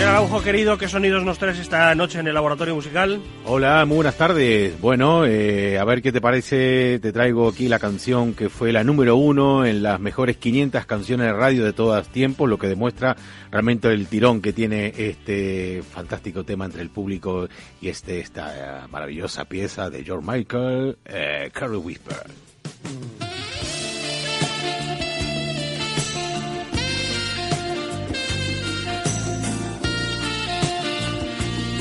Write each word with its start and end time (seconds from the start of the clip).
Javier 0.00 0.16
Araujo, 0.16 0.42
querido, 0.42 0.78
¿qué 0.78 0.88
sonidos 0.88 1.24
nos 1.24 1.38
traes 1.38 1.58
esta 1.58 1.94
noche 1.94 2.20
en 2.20 2.26
el 2.26 2.32
laboratorio 2.32 2.74
musical? 2.74 3.20
Hola, 3.44 3.84
muy 3.84 3.96
buenas 3.96 4.16
tardes. 4.16 4.80
Bueno, 4.80 5.26
eh, 5.26 5.78
a 5.78 5.84
ver 5.84 6.00
qué 6.00 6.10
te 6.10 6.22
parece. 6.22 6.98
Te 7.00 7.12
traigo 7.12 7.46
aquí 7.46 7.68
la 7.68 7.78
canción 7.78 8.32
que 8.32 8.48
fue 8.48 8.72
la 8.72 8.82
número 8.82 9.16
uno 9.16 9.66
en 9.66 9.82
las 9.82 10.00
mejores 10.00 10.38
500 10.38 10.86
canciones 10.86 11.26
de 11.26 11.34
radio 11.34 11.66
de 11.66 11.74
todos 11.74 12.08
tiempos, 12.08 12.48
lo 12.48 12.58
que 12.58 12.68
demuestra 12.68 13.14
realmente 13.50 13.88
el 13.88 14.06
tirón 14.06 14.40
que 14.40 14.54
tiene 14.54 14.94
este 14.96 15.82
fantástico 15.82 16.44
tema 16.44 16.64
entre 16.64 16.80
el 16.80 16.88
público 16.88 17.46
y 17.82 17.90
este 17.90 18.20
esta 18.20 18.86
maravillosa 18.90 19.44
pieza 19.44 19.90
de 19.90 20.02
George 20.02 20.26
Michael, 20.26 20.96
eh, 21.04 21.50
Carrie 21.52 21.76
Whisper. 21.76 22.24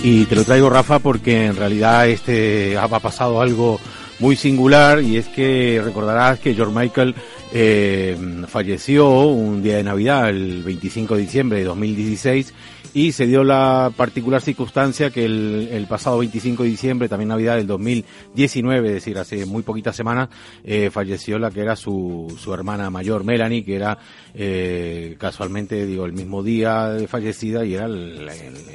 Y 0.02 0.26
te 0.26 0.36
lo 0.36 0.46
traigo, 0.46 0.70
Rafa, 0.70 1.00
porque 1.00 1.46
en 1.48 1.56
realidad 1.56 2.08
este 2.08 2.78
ha 2.78 2.88
pasado 2.88 3.42
algo 3.42 3.80
muy 4.20 4.36
singular 4.36 5.02
y 5.02 5.18
es 5.18 5.28
que 5.28 5.82
recordarás 5.84 6.40
que 6.40 6.54
George 6.54 6.74
Michael 6.78 7.16
eh, 7.54 8.18
falleció 8.48 9.10
un 9.10 9.62
día 9.62 9.78
de 9.78 9.84
Navidad, 9.84 10.30
el 10.30 10.64
25 10.64 11.16
de 11.16 11.22
diciembre 11.22 11.60
de 11.60 11.66
2016, 11.66 12.54
y 12.94 13.12
se 13.12 13.28
dio 13.28 13.44
la 13.44 13.92
particular 13.96 14.42
circunstancia 14.42 15.10
que 15.10 15.26
el, 15.26 15.86
pasado 15.90 16.20
25 16.20 16.64
de 16.64 16.70
diciembre, 16.70 17.10
también 17.10 17.30
Navidad 17.30 17.56
del 17.56 17.68
2019, 17.68 18.88
es 18.88 18.94
decir, 18.94 19.18
hace 19.18 19.46
muy 19.46 19.64
poquitas 19.64 19.96
semanas, 19.96 20.30
eh, 20.64 20.90
falleció 20.92 21.40
la 21.40 21.52
que 21.52 21.62
era 21.62 21.76
su, 21.76 22.36
su 22.40 22.54
hermana 22.54 22.90
mayor, 22.90 23.24
Melanie, 23.24 23.64
que 23.64 23.76
era 23.76 23.98
eh, 24.34 25.16
casualmente, 25.20 25.86
digo, 25.86 26.06
el 26.06 26.14
mismo 26.14 26.44
día 26.44 26.96
fallecida 27.08 27.66
y 27.66 27.76
era 27.76 27.88
la, 27.88 28.34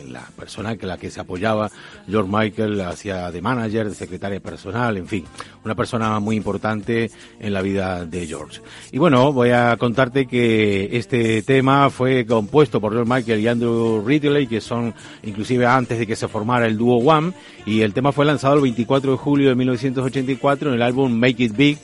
la 0.08 0.28
persona 0.36 0.76
que 0.76 0.86
la 0.86 0.98
que 0.98 1.10
se 1.10 1.20
apoyaba 1.20 1.70
George 2.08 2.30
Michael, 2.30 2.80
hacía 2.80 3.30
de 3.30 3.40
manager, 3.40 3.88
de 3.88 3.94
secretaria 3.94 4.40
personal, 4.40 4.96
en 4.96 5.06
fin, 5.06 5.24
una 5.64 5.74
persona 5.74 6.18
muy 6.20 6.36
importante 6.36 7.10
en 7.40 7.52
la 7.52 7.62
vida 7.62 8.04
de 8.06 8.26
George. 8.26 8.60
Y 8.92 8.98
bueno, 8.98 9.32
voy 9.32 9.50
a 9.50 9.76
contarte 9.76 10.26
que 10.26 10.96
este 10.96 11.42
tema 11.42 11.90
fue 11.90 12.26
compuesto 12.26 12.80
por 12.80 12.92
George 12.92 13.12
Michael 13.12 13.40
y 13.40 13.48
Andrew 13.48 14.03
Ridley, 14.04 14.46
que 14.46 14.60
son 14.60 14.94
inclusive 15.22 15.66
antes 15.66 15.98
de 15.98 16.06
que 16.06 16.16
se 16.16 16.28
formara 16.28 16.66
el 16.66 16.76
dúo 16.76 16.98
One, 16.98 17.32
y 17.66 17.80
el 17.80 17.92
tema 17.94 18.12
fue 18.12 18.24
lanzado 18.24 18.54
el 18.54 18.60
24 18.60 19.12
de 19.12 19.16
julio 19.16 19.48
de 19.48 19.54
1984 19.54 20.68
en 20.68 20.74
el 20.74 20.82
álbum 20.82 21.12
Make 21.12 21.44
It 21.44 21.56
Big, 21.56 21.78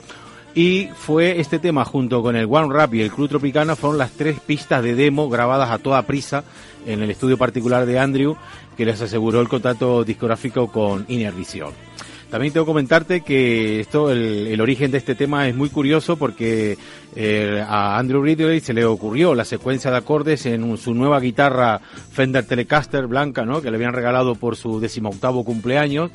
y 0.54 0.88
fue 0.96 1.41
este 1.41 1.58
tema 1.58 1.84
junto 1.84 2.22
con 2.22 2.34
el 2.34 2.46
One 2.50 2.74
Rap 2.74 2.94
y 2.94 3.02
el 3.02 3.10
Club 3.10 3.28
Tropicana 3.28 3.76
fueron 3.76 3.98
las 3.98 4.10
tres 4.12 4.41
pistas 4.41 4.82
de 4.82 4.96
demo 4.96 5.28
grabadas 5.28 5.70
a 5.70 5.78
toda 5.78 6.02
prisa 6.02 6.42
en 6.86 7.02
el 7.02 7.10
estudio 7.10 7.38
particular 7.38 7.86
de 7.86 7.98
Andrew 7.98 8.36
que 8.76 8.84
les 8.84 9.00
aseguró 9.00 9.41
el 9.41 9.48
contrato 9.48 10.02
discográfico 10.02 10.66
con 10.68 11.04
Inner 11.08 11.32
Vision. 11.32 11.89
También 12.31 12.53
tengo 12.53 12.64
que 12.64 12.70
comentarte 12.70 13.20
que 13.23 13.81
esto, 13.81 14.11
el, 14.11 14.61
origen 14.61 14.92
de 14.92 14.98
este 14.98 15.17
tema 15.17 15.48
es 15.48 15.55
muy 15.56 15.69
curioso 15.69 16.17
porque 16.17 16.78
eh, 17.17 17.64
a 17.67 17.98
Andrew 17.98 18.22
Ridley 18.22 18.61
se 18.61 18.72
le 18.72 18.84
ocurrió 18.84 19.34
la 19.34 19.45
secuencia 19.45 19.91
de 19.91 19.97
acordes 19.97 20.47
en 20.47 20.77
su 20.77 20.94
nueva 20.94 21.19
guitarra 21.19 21.81
Fender 21.81 22.47
Telecaster 22.47 23.09
blanca, 23.09 23.44
¿no? 23.44 23.60
Que 23.60 23.71
le 23.71 23.77
habían 23.77 23.94
regalado 23.94 24.37
por 24.37 24.56
su 24.56 24.78
decimoctavo 24.78 25.44
cumpleaños. 25.44 26.12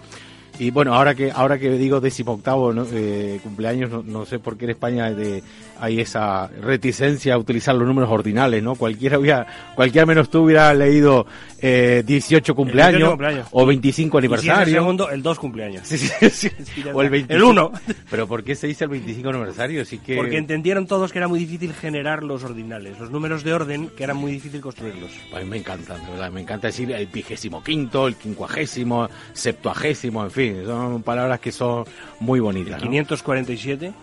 Y 0.59 0.71
bueno, 0.71 0.93
ahora 0.93 1.15
que 1.15 1.31
ahora 1.31 1.57
que 1.57 1.69
digo 1.71 1.99
decimoctavo 1.99 2.73
eh, 2.93 3.39
cumpleaños, 3.43 3.89
no, 3.89 4.03
no, 4.03 4.25
sé 4.25 4.39
por 4.39 4.57
qué 4.57 4.65
en 4.65 4.71
España 4.71 5.11
de, 5.11 5.43
hay 5.79 5.99
esa 5.99 6.47
reticencia 6.47 7.33
a 7.33 7.37
utilizar 7.37 7.75
los 7.75 7.87
números 7.87 8.09
ordinales, 8.09 8.63
¿no? 8.63 8.75
Cualquiera 8.75 9.19
hubiera, 9.19 9.45
cualquiera 9.75 10.05
menos 10.05 10.29
tú 10.29 10.43
hubiera 10.43 10.73
leído 10.73 11.25
eh, 11.59 12.03
18 12.05 12.55
cumpleaños, 12.55 13.17
o 13.51 13.65
25 13.65 14.17
aniversario. 14.17 14.63
el 14.63 14.71
segundo, 14.71 15.09
el 15.09 15.21
2 15.21 15.39
cumpleaños. 15.39 15.87
Sí, 15.87 15.97
sí, 15.97 16.09
sí. 16.31 16.49
o 16.93 17.01
el 17.01 17.09
25. 17.09 17.33
El 17.33 17.43
1. 17.43 17.71
Pero 18.09 18.27
¿por 18.27 18.43
qué 18.43 18.55
se 18.55 18.67
dice 18.67 18.83
el 18.83 18.91
25 18.91 19.29
aniversario? 19.29 19.81
Así 19.81 19.97
que... 19.97 20.15
Porque 20.15 20.37
entendieron 20.37 20.85
todos 20.85 21.11
que 21.11 21.17
era 21.17 21.27
muy 21.27 21.39
difícil 21.39 21.73
generar 21.73 22.23
los 22.23 22.43
ordinales, 22.43 22.99
los 22.99 23.11
números 23.11 23.43
de 23.43 23.53
orden, 23.53 23.89
que 23.95 24.03
era 24.03 24.13
muy 24.13 24.31
difícil 24.31 24.61
construirlos. 24.61 25.11
A 25.33 25.39
mí 25.39 25.45
me 25.45 25.57
encantan, 25.57 26.05
de 26.05 26.11
verdad, 26.11 26.31
me 26.31 26.41
encanta 26.41 26.67
decir 26.67 26.91
el 26.91 27.07
vigésimo 27.07 27.63
quinto, 27.63 28.07
el 28.07 28.15
quincuagésimo, 28.15 29.09
septuagésimo, 29.33 30.23
en 30.23 30.31
fin, 30.31 30.44
son 30.65 31.03
palabras 31.03 31.39
que 31.39 31.51
son 31.51 31.85
muy 32.19 32.39
bonitas. 32.39 32.81
¿El 32.81 32.89
547? 32.89 33.93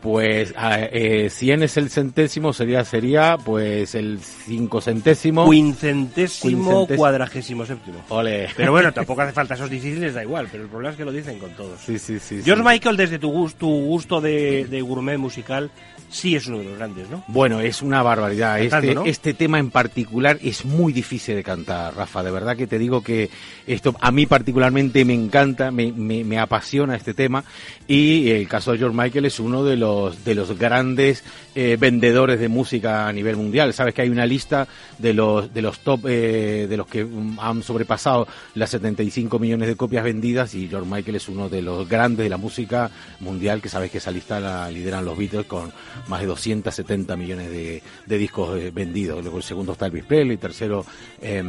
Pues 0.00 0.54
eh, 0.58 1.28
100 1.30 1.62
es 1.62 1.76
el 1.76 1.90
centésimo, 1.90 2.54
sería 2.54 2.84
sería 2.84 3.36
pues 3.36 3.94
el 3.94 4.18
cinco 4.18 4.80
centésimo. 4.80 5.50
Quincentésimo, 5.50 6.86
cuadragésimo 6.86 7.66
séptimo. 7.66 7.98
Ole. 8.08 8.48
Pero 8.56 8.72
bueno, 8.72 8.92
tampoco 8.92 9.22
hace 9.22 9.32
falta 9.34 9.54
esos 9.54 9.68
difíciles, 9.68 10.14
da 10.14 10.22
igual, 10.22 10.48
pero 10.50 10.64
el 10.64 10.70
problema 10.70 10.92
es 10.92 10.96
que 10.96 11.04
lo 11.04 11.12
dicen 11.12 11.38
con 11.38 11.50
todos. 11.50 11.80
Sí, 11.80 11.98
sí, 11.98 12.18
sí. 12.18 12.40
George 12.42 12.64
Michael, 12.64 12.96
desde 12.96 13.18
tu 13.18 13.30
gusto, 13.30 13.58
tu 13.58 13.68
gusto 13.68 14.20
de, 14.22 14.64
de 14.64 14.80
gourmet 14.80 15.18
musical, 15.18 15.70
sí 16.08 16.34
es 16.34 16.46
uno 16.46 16.58
de 16.58 16.64
los 16.64 16.78
grandes, 16.78 17.08
¿no? 17.10 17.22
Bueno, 17.28 17.60
es 17.60 17.82
una 17.82 18.02
barbaridad. 18.02 18.58
Cantando, 18.58 18.88
este, 18.88 18.94
¿no? 18.94 19.04
este 19.04 19.34
tema 19.34 19.58
en 19.58 19.70
particular 19.70 20.38
es 20.42 20.64
muy 20.64 20.92
difícil 20.92 21.36
de 21.36 21.42
cantar, 21.42 21.94
Rafa. 21.94 22.22
De 22.22 22.30
verdad 22.30 22.56
que 22.56 22.66
te 22.66 22.78
digo 22.78 23.02
que 23.02 23.30
esto 23.66 23.94
a 24.00 24.10
mí 24.10 24.26
particularmente 24.26 25.04
me 25.04 25.14
encanta, 25.14 25.70
me, 25.70 25.92
me, 25.92 26.24
me 26.24 26.38
apasiona 26.38 26.96
este 26.96 27.14
tema. 27.14 27.44
Y 27.86 28.30
el 28.30 28.48
caso 28.48 28.72
de 28.72 28.78
George 28.78 28.96
Michael 28.96 29.26
es 29.26 29.40
uno 29.40 29.64
de 29.64 29.76
los, 29.76 29.89
de 30.24 30.34
los 30.34 30.58
grandes 30.58 31.24
eh, 31.54 31.76
vendedores 31.78 32.38
de 32.38 32.48
música 32.48 33.08
a 33.08 33.12
nivel 33.12 33.36
mundial. 33.36 33.72
Sabes 33.72 33.94
que 33.94 34.02
hay 34.02 34.08
una 34.08 34.26
lista 34.26 34.68
de 34.98 35.14
los, 35.14 35.52
de 35.52 35.62
los 35.62 35.80
top, 35.80 36.06
eh, 36.06 36.66
de 36.68 36.76
los 36.76 36.86
que 36.86 37.04
um, 37.04 37.38
han 37.40 37.62
sobrepasado 37.62 38.26
las 38.54 38.70
75 38.70 39.38
millones 39.38 39.68
de 39.68 39.76
copias 39.76 40.04
vendidas 40.04 40.54
y 40.54 40.68
George 40.68 40.88
Michael 40.88 41.16
es 41.16 41.28
uno 41.28 41.48
de 41.48 41.62
los 41.62 41.88
grandes 41.88 42.24
de 42.24 42.30
la 42.30 42.36
música 42.36 42.90
mundial, 43.20 43.60
que 43.60 43.68
sabes 43.68 43.90
que 43.90 43.98
esa 43.98 44.10
lista 44.10 44.40
la 44.40 44.70
lideran 44.70 45.04
los 45.04 45.18
Beatles 45.18 45.46
con 45.46 45.72
más 46.08 46.20
de 46.20 46.26
270 46.26 47.16
millones 47.16 47.50
de, 47.50 47.82
de 48.06 48.18
discos 48.18 48.58
eh, 48.58 48.70
vendidos. 48.72 49.22
Luego 49.22 49.38
el 49.38 49.42
segundo 49.42 49.72
está 49.72 49.86
Elvis 49.86 50.04
Presley, 50.04 50.36
tercero, 50.36 50.84
eh, 51.20 51.42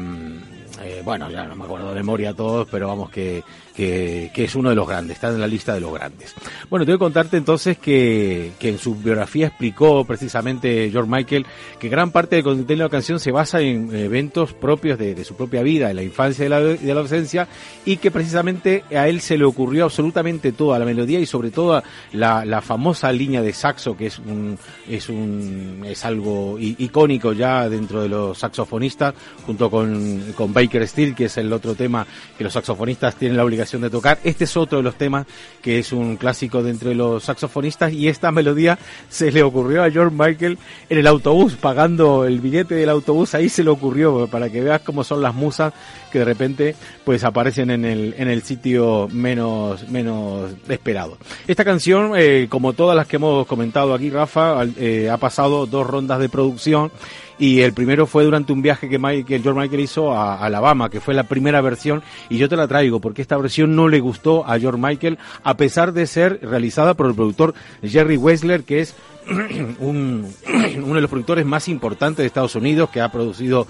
eh, 0.84 1.02
bueno, 1.04 1.30
ya 1.30 1.46
no 1.46 1.56
me 1.56 1.66
acuerdo 1.66 1.90
de 1.90 1.96
memoria 1.96 2.34
todos, 2.34 2.68
pero 2.70 2.88
vamos 2.88 3.10
que, 3.10 3.44
que, 3.76 4.32
que, 4.34 4.44
es 4.46 4.56
uno 4.56 4.70
de 4.70 4.76
los 4.76 4.88
grandes, 4.88 5.18
está 5.18 5.30
en 5.30 5.40
la 5.40 5.48
lista 5.48 5.74
de 5.74 5.80
los 5.80 5.94
grandes. 5.94 6.34
Bueno, 6.70 6.86
tengo 6.86 6.98
que 6.98 7.04
contarte 7.04 7.38
entonces 7.38 7.78
que, 7.78 8.52
que 8.60 8.70
en 8.70 8.78
su 8.78 8.96
biografía 8.96 9.48
explicó 9.48 10.06
precisamente 10.06 10.90
George 10.92 11.10
Michael 11.10 11.46
que 11.80 11.90
gran 11.90 12.12
parte 12.12 12.36
del 12.36 12.44
contenido 12.44 12.68
de 12.68 12.76
la 12.78 12.90
canción 12.90 13.20
se 13.20 13.32
basa 13.32 13.62
en 13.62 13.94
eventos 13.96 14.54
propios 14.54 14.98
de, 14.98 15.14
de 15.14 15.24
su 15.24 15.36
propia 15.36 15.62
vida, 15.62 15.88
de 15.88 15.94
la 15.94 16.04
infancia 16.04 16.44
y 16.44 16.46
de 16.46 16.50
la, 16.50 16.60
de 16.62 16.86
la 16.86 16.92
adolescencia, 16.94 17.48
y 17.86 17.98
que 17.98 18.12
precisamente 18.12 18.84
a 18.92 19.08
él 19.08 19.22
se 19.22 19.38
le 19.38 19.46
ocurrió 19.46 19.86
absolutamente 19.86 20.52
toda 20.52 20.80
la 20.80 20.86
melodía 20.86 21.20
y 21.20 21.26
sobre 21.26 21.52
todo 21.52 21.84
la, 22.14 22.46
la 22.46 22.62
famosa 22.62 23.12
línea 23.12 23.42
de 23.42 23.54
saxo, 23.54 23.98
que 23.98 24.08
es 24.08 24.20
un, 24.20 24.58
es 24.90 25.10
un, 25.10 25.84
es 25.86 26.06
algo 26.06 26.58
icónico 26.60 27.34
ya 27.34 27.70
dentro 27.70 28.02
de 28.02 28.10
los 28.10 28.38
saxofonistas, 28.38 29.14
junto 29.46 29.70
con, 29.70 30.34
con 30.36 30.54
Baker 30.54 30.71
Que 30.72 31.26
es 31.26 31.38
el 31.38 31.52
otro 31.52 31.76
tema 31.76 32.08
que 32.38 32.44
los 32.44 32.54
saxofonistas 32.54 33.16
tienen 33.16 33.38
la 33.38 33.44
obligación 33.44 33.82
de 33.82 33.90
tocar. 33.90 34.20
Este 34.24 34.46
es 34.46 34.58
otro 34.58 34.78
de 34.78 34.84
los 34.84 34.96
temas 34.96 35.26
que 35.62 35.80
es 35.80 35.92
un 35.92 36.16
clásico 36.16 36.64
de 36.64 36.72
entre 36.72 36.96
los 36.96 37.24
saxofonistas 37.24 37.94
y 37.94 38.08
esta 38.08 38.32
melodía 38.32 38.80
se 39.10 39.32
le 39.32 39.44
ocurrió 39.44 39.84
a 39.84 39.92
George 39.92 40.16
Michael 40.18 40.58
en 40.90 40.98
el 40.98 41.08
autobús, 41.08 41.56
pagando 41.56 42.26
el 42.26 42.40
billete 42.40 42.76
del 42.76 42.90
autobús, 42.90 43.36
ahí 43.36 43.50
se 43.50 43.64
le 43.64 43.70
ocurrió, 43.70 44.28
para 44.28 44.50
que 44.50 44.62
veas 44.62 44.82
cómo 44.82 45.04
son 45.04 45.22
las 45.22 45.36
musas 45.36 45.74
que 46.12 46.20
de 46.20 46.26
repente 46.26 46.76
pues 47.04 47.24
aparecen 47.24 47.70
en 47.72 47.86
el, 47.86 48.16
en 48.18 48.30
el 48.30 48.42
sitio 48.42 49.08
menos, 49.12 49.88
menos 49.90 50.52
esperado. 50.70 51.18
Esta 51.48 51.66
canción, 51.66 52.14
eh, 52.16 52.48
como 52.50 52.74
todas 52.74 52.96
las 52.96 53.08
que 53.08 53.18
hemos 53.18 53.46
comentado 53.48 53.94
aquí, 53.94 54.10
Rafa, 54.10 54.64
eh, 54.78 55.10
ha 55.10 55.18
pasado 55.18 55.66
dos 55.66 55.86
rondas 55.86 56.20
de 56.20 56.30
producción 56.30 56.92
y 57.38 57.62
el 57.62 57.74
primero 57.74 58.06
fue 58.06 58.24
durante 58.24 58.54
un 58.54 58.62
viaje 58.62 58.90
que, 58.90 59.00
Michael, 59.00 59.42
George 59.42 59.60
Michael 59.60 59.82
hizo 59.82 60.14
a 60.14 60.38
Alabama, 60.38 60.90
que 60.90 61.02
fue 61.02 61.14
la 61.14 61.24
primera 61.24 61.62
versión, 61.62 62.04
y 62.30 62.38
yo 62.38 62.50
te 62.50 62.56
la 62.56 62.68
traigo 62.68 63.00
porque 63.00 63.22
esta 63.22 63.38
versión 63.38 63.76
no 63.76 63.88
le 63.88 64.00
gustó 64.00 64.46
a 64.46 64.60
George 64.60 64.80
Michael, 64.80 65.18
a 65.44 65.58
pesar 65.58 65.94
de 65.94 66.08
ser 66.08 66.40
realizada 66.42 66.94
por 66.94 67.08
el 67.08 67.16
productor 67.16 67.54
Jerry 67.84 68.18
Wessler, 68.18 68.64
que 68.64 68.82
es 68.82 68.96
un, 69.80 70.28
uno 70.84 70.96
de 70.96 71.02
los 71.02 71.10
productores 71.10 71.46
más 71.46 71.68
importantes 71.68 72.18
de 72.18 72.28
Estados 72.28 72.56
Unidos, 72.56 72.90
que 72.90 73.02
ha 73.02 73.12
producido 73.12 73.68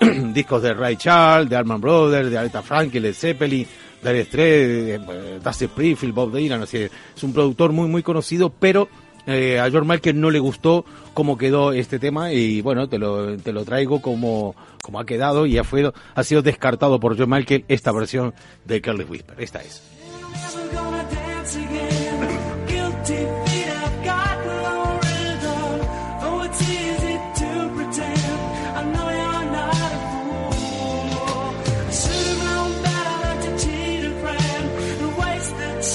discos 0.32 0.62
de 0.62 0.74
Ray 0.74 0.96
Charles, 0.96 1.50
de 1.50 1.56
Allman 1.56 1.80
Brothers, 1.80 2.30
de 2.30 2.38
Aretha 2.38 2.62
Franklin, 2.62 3.02
de 3.02 3.12
Zeppelin, 3.12 3.66
Dire 4.02 4.24
Straits, 4.24 5.08
eh, 5.10 5.40
Dusty 5.42 5.64
Springfield, 5.66 6.14
Bob 6.14 6.34
Dylan, 6.34 6.62
es 6.62 6.90
un 7.22 7.32
productor 7.32 7.72
muy, 7.72 7.88
muy 7.88 8.02
conocido, 8.02 8.50
pero 8.50 8.88
eh, 9.30 9.60
a 9.60 9.70
George 9.70 9.88
Michael 9.88 10.20
no 10.20 10.30
le 10.30 10.38
gustó 10.38 10.84
cómo 11.14 11.38
quedó 11.38 11.72
este 11.72 11.98
tema 11.98 12.32
y 12.32 12.60
bueno, 12.60 12.88
te 12.88 12.98
lo, 12.98 13.36
te 13.36 13.52
lo 13.52 13.64
traigo 13.64 14.00
como, 14.00 14.54
como 14.82 15.00
ha 15.00 15.06
quedado 15.06 15.46
y 15.46 15.58
ha, 15.58 15.64
fue, 15.64 15.92
ha 16.14 16.24
sido 16.24 16.42
descartado 16.42 17.00
por 17.00 17.16
George 17.16 17.34
Michael 17.34 17.64
esta 17.68 17.92
versión 17.92 18.34
de 18.64 18.80
Carly 18.80 19.04
Whisper. 19.04 19.40
Esta 19.40 19.60
es. 19.60 19.82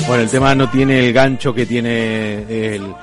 Bueno, 0.07 0.21
el 0.21 0.29
tema 0.29 0.53
no 0.53 0.69
tiene 0.69 1.07
el 1.07 1.13
gancho 1.13 1.51
que 1.51 1.65
tiene 1.65 2.43
el, 2.75 2.93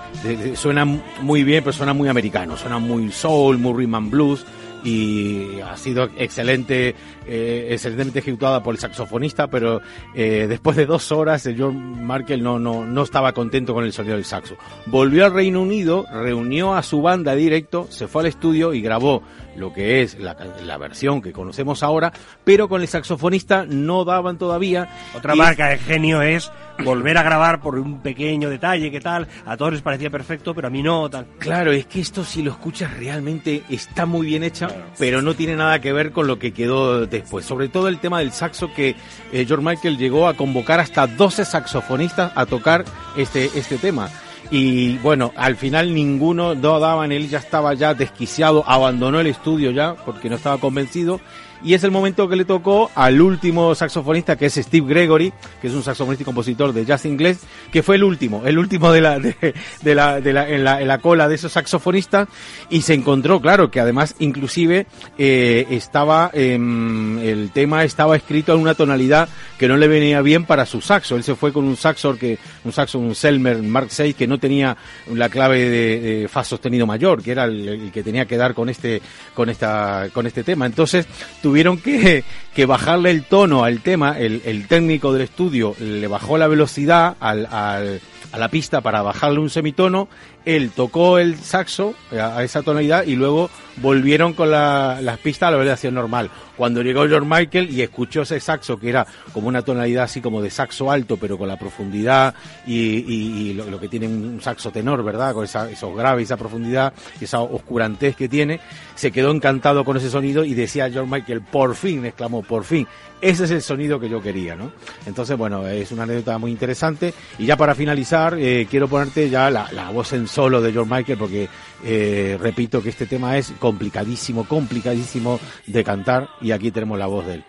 suena 0.55 0.85
muy 0.85 1.45
bien, 1.45 1.63
pero 1.65 1.73
suena 1.73 1.93
muy 1.93 2.09
americano, 2.09 2.57
suena 2.57 2.79
muy 2.79 3.11
soul, 3.13 3.59
muy 3.59 3.73
rhythm 3.73 3.95
and 3.95 4.11
blues 4.11 4.47
y 4.85 5.61
ha 5.61 5.77
sido 5.77 6.09
excelente, 6.17 6.95
eh, 7.27 7.69
excelentemente 7.71 8.19
ejecutada 8.19 8.63
por 8.63 8.75
el 8.75 8.81
saxofonista, 8.81 9.49
pero 9.49 9.81
eh, 10.15 10.47
después 10.49 10.77
de 10.77 10.87
dos 10.87 11.13
horas 11.13 11.47
el 11.47 11.61
John 11.61 12.05
Markel 12.05 12.43
no, 12.43 12.59
no, 12.59 12.85
no 12.85 13.03
estaba 13.03 13.33
contento 13.33 13.75
con 13.75 13.85
el 13.85 13.93
sonido 13.93 14.17
del 14.17 14.25
saxo. 14.25 14.57
Volvió 14.87 15.25
al 15.25 15.35
Reino 15.35 15.63
Unido, 15.63 16.07
reunió 16.13 16.75
a 16.75 16.83
su 16.83 17.03
banda 17.03 17.35
directo, 17.35 17.87
se 17.91 18.09
fue 18.09 18.23
al 18.23 18.29
estudio 18.29 18.75
y 18.75 18.81
grabó 18.81 19.23
lo 19.57 19.73
que 19.73 20.03
es 20.03 20.19
la, 20.19 20.37
la 20.65 20.79
versión 20.79 21.21
que 21.21 21.33
conocemos 21.33 21.83
ahora, 21.83 22.13
pero 22.45 22.69
con 22.69 22.81
el 22.83 22.89
saxofonista 22.89 23.67
no 23.67 24.05
daban 24.05 24.39
todavía. 24.39 24.89
Otra 25.15 25.35
marca 25.35 25.69
de 25.69 25.79
genio 25.79 26.23
es 26.23 26.51
volver 26.85 27.19
a 27.19 27.23
grabar 27.23 27.61
por 27.61 27.79
un 27.79 28.01
pequeño 28.01 28.51
detalle 28.51 28.91
que 28.91 29.01
tal, 29.01 29.29
a 29.47 29.57
todos 29.57 29.73
les 29.73 29.83
parecía 29.83 30.11
perfecto, 30.11 30.55
pero 30.55 30.69
a 30.69 30.71
mí 30.71 30.83
no, 30.83 31.09
tal. 31.09 31.27
Claro, 31.39 31.73
es 31.73 31.87
que 31.87 32.01
esto 32.01 32.25
si 32.25 32.43
lo 32.43 32.51
escuchas 32.51 32.97
realmente 32.97 33.63
está 33.69 34.07
muy 34.07 34.27
bien 34.27 34.43
hecha, 34.43 34.69
pero 34.99 35.23
no 35.23 35.35
tiene 35.35 35.57
nada 35.57 35.81
que 35.81 35.93
ver 35.93 36.13
con 36.13 36.27
lo 36.27 36.39
que 36.39 36.53
quedó 36.53 37.07
después. 37.07 37.45
Sobre 37.45 37.69
todo 37.69 37.89
el 37.89 37.99
tema 37.99 38.21
del 38.21 38.33
saxo 38.33 38.73
que 38.75 38.95
eh, 39.33 39.45
George 39.47 39.65
Michael 39.65 39.99
llegó 39.99 40.29
a 40.29 40.35
convocar 40.35 40.81
hasta 40.81 41.07
12 41.07 41.45
saxofonistas 41.45 42.33
a 42.35 42.47
tocar 42.47 42.85
este, 43.17 43.51
este 43.55 43.79
tema. 43.79 44.09
Y 44.51 44.99
bueno, 44.99 45.33
al 45.37 45.57
final 45.57 45.95
ninguno 45.95 46.55
no 46.55 46.79
daban, 46.79 47.13
él 47.13 47.29
ya 47.29 47.39
estaba 47.39 47.75
ya 47.75 47.95
desquiciado, 47.95 48.65
abandonó 48.67 49.21
el 49.21 49.29
estudio 49.29 49.71
ya 49.71 49.95
porque 49.95 50.29
no 50.29 50.37
estaba 50.37 50.59
convencido 50.59 51.21
y 51.64 51.75
es 51.75 51.85
el 51.85 51.91
momento 51.91 52.29
que 52.29 52.37
le 52.37 52.44
tocó 52.44 52.91
al 52.94 53.20
último 53.20 53.75
saxofonista 53.75 54.37
que 54.37 54.47
es 54.47 54.55
Steve 54.55 54.87
Gregory, 54.87 55.32
que 55.61 55.69
es 55.69 55.75
un 55.75 55.82
saxofonista 55.82 56.23
y 56.23 56.25
compositor 56.25 56.73
de 56.73 56.85
jazz 56.85 57.05
inglés, 57.05 57.41
que 57.70 57.82
fue 57.82 57.97
el 57.97 58.05
último, 58.05 58.43
el 58.44 58.59
último 58.59 58.93
de 58.93 59.00
la, 59.00 59.19
de, 59.19 59.94
la, 59.94 60.20
de 60.20 60.32
la, 60.32 60.49
en, 60.49 60.64
la, 60.64 60.99
cola 60.99 61.29
de 61.29 61.35
esos 61.35 61.53
saxofonistas 61.53 62.29
y 62.70 62.82
se 62.82 62.94
encontró, 62.94 63.41
claro, 63.41 63.70
que 63.70 63.81
además 63.81 64.14
inclusive 64.19 64.87
eh, 65.19 65.67
estaba, 65.70 66.31
eh, 66.32 66.55
el 66.55 67.50
tema 67.53 67.85
estaba 67.85 68.17
escrito 68.17 68.55
en 68.55 68.61
una 68.61 68.75
tonalidad 68.75 69.29
que 69.58 69.69
no 69.69 69.76
le 69.76 69.88
venía 69.88 70.20
bien 70.20 70.44
para 70.44 70.67
su 70.67 70.81
saxo. 70.81 71.17
Él 71.17 71.23
se 71.23 71.35
fue 71.35 71.53
con 71.53 71.65
un 71.65 71.76
saxo 71.76 72.17
que, 72.17 72.38
un 72.65 72.73
saxo, 72.73 72.99
un 72.99 73.15
Selmer 73.15 73.62
Mark 73.62 73.88
VI 73.97 74.15
que 74.15 74.26
no 74.26 74.38
tenía 74.38 74.76
la 75.12 75.29
clave 75.29 75.69
de, 75.69 76.00
de 76.00 76.29
fa 76.29 76.44
sostenido 76.44 76.87
mayor, 76.87 77.23
que 77.23 77.32
era 77.32 77.44
el, 77.44 77.91
que 77.93 78.03
tenía 78.03 78.26
que 78.26 78.37
dar 78.37 78.55
con 78.55 78.69
este, 78.69 79.00
con 79.35 79.49
esta, 79.49 80.08
con 80.12 80.26
este 80.26 80.43
tema. 80.44 80.67
Entonces, 80.67 81.06
tuvieron 81.53 81.77
que, 81.77 82.25
que 82.55 82.65
bajarle 82.65 83.11
el 83.11 83.25
tono 83.25 83.63
al 83.63 83.81
tema, 83.81 84.19
el, 84.19 84.41
el, 84.47 84.67
técnico 84.69 85.13
del 85.13 85.21
estudio 85.21 85.77
le 85.79 86.07
bajó 86.07 86.39
la 86.39 86.49
velocidad 86.49 87.15
al, 87.21 87.45
al, 87.45 88.01
a 88.32 88.38
la 88.38 88.49
pista 88.49 88.81
para 88.81 89.02
bajarle 89.02 89.38
un 89.38 89.50
semitono, 89.50 90.08
él 90.44 90.70
tocó 90.75 91.19
el 91.19 91.37
saxo 91.37 91.94
a, 92.11 92.43
esa 92.43 92.62
tonalidad 92.62 93.05
y 93.05 93.14
luego 93.14 93.50
volvieron 93.76 94.32
con 94.32 94.50
la, 94.50 94.99
las 95.00 95.19
pistas 95.19 95.49
a 95.49 95.50
la 95.52 95.58
velocidad 95.58 95.93
normal. 95.93 96.31
Cuando 96.56 96.82
llegó 96.82 97.06
George 97.06 97.29
Michael 97.29 97.70
y 97.70 97.82
escuchó 97.82 98.23
ese 98.23 98.40
saxo 98.40 98.79
que 98.79 98.88
era 98.88 99.06
como 99.32 99.49
una 99.49 99.62
tonalidad 99.62 100.05
así 100.05 100.20
como 100.20 100.43
de 100.43 100.50
saxo 100.50 100.90
alto, 100.90 101.17
pero 101.17 101.38
con 101.38 101.49
la 101.49 101.58
profundidad 101.58 102.34
y, 102.67 103.52
lo, 103.55 103.81
que 103.81 103.88
tiene 103.88 104.06
un 104.06 104.40
saxo 104.40 104.70
tenor, 104.70 105.02
¿verdad? 105.05 105.34
Con 105.34 105.44
esa, 105.44 105.70
esos 105.70 105.94
graves, 105.96 106.25
esa 106.25 106.37
profundidad 106.37 106.93
esa 107.20 107.40
oscurantez 107.40 108.17
que 108.17 108.29
tiene, 108.29 108.61
se 108.94 109.12
quedó 109.12 109.31
encantado 109.31 109.84
con 109.84 109.96
ese 109.96 110.11
sonido 110.11 110.44
y 110.44 110.55
decía 110.55 110.90
George 110.90 111.11
Michael, 111.11 111.43
por 111.43 111.75
fin, 111.75 112.05
exclamó, 112.05 112.43
por 112.43 112.64
fin, 112.64 112.87
ese 113.20 113.44
es 113.44 113.50
el 113.52 113.62
sonido 113.62 114.00
que 114.00 114.08
yo 114.08 114.20
quería, 114.20 114.56
¿no? 114.56 114.73
Entonces, 115.06 115.37
bueno, 115.38 115.67
es 115.69 115.93
una 115.93 116.02
anécdota 116.02 116.38
muy 116.38 116.50
interesante. 116.50 117.14
Y 117.38 117.46
ya 117.46 117.56
para 117.56 117.75
finalizar, 117.75 118.22
eh, 118.39 118.67
quiero 118.71 118.89
ponerte 118.89 119.29
ya 119.29 119.51
la, 119.51 119.71
la, 119.73 119.91
voz 119.91 120.13
en 120.13 120.27
solo 120.27 120.61
de 120.61 120.73
George 120.73 120.95
Michael, 120.95 121.19
porque 121.19 121.49
eh, 121.85 122.39
repito 122.41 122.83
que 122.83 122.91
este 122.91 123.07
tema 123.07 123.37
es 123.37 123.53
complicadísimo, 123.59 124.45
complicadísimo 124.45 125.39
de 125.67 125.85
cantar, 125.85 126.29
y 126.41 126.53
aquí 126.53 126.71
tenemos 126.71 126.99
la 126.99 127.07
voz 127.07 127.27
de 127.27 127.35
él. 127.35 127.45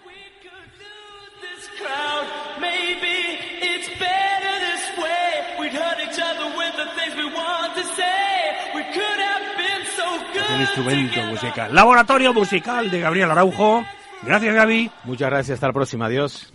instrumento 10.63 11.21
musical. 11.23 11.73
Laboratorio 11.73 12.33
musical 12.33 12.89
de 12.89 12.99
Gabriel 12.99 13.31
Araujo. 13.31 13.83
Gracias, 14.23 14.55
Gaby. 14.55 14.91
Muchas 15.03 15.29
gracias. 15.29 15.55
Hasta 15.55 15.67
la 15.67 15.73
próxima. 15.73 16.05
Adiós. 16.05 16.53